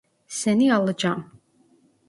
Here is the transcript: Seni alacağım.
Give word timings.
Seni 0.27 0.73
alacağım. 0.75 1.41